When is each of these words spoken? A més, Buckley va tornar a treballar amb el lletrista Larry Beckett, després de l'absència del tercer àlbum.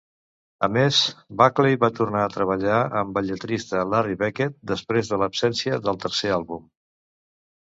A 0.67 0.67
més, 0.75 1.01
Buckley 1.41 1.77
va 1.83 1.89
tornar 1.99 2.23
a 2.27 2.31
treballar 2.35 2.79
amb 3.01 3.19
el 3.21 3.29
lletrista 3.33 3.83
Larry 3.91 4.17
Beckett, 4.23 4.57
després 4.73 5.13
de 5.13 5.21
l'absència 5.25 5.79
del 5.87 6.01
tercer 6.09 6.35
àlbum. 6.41 6.67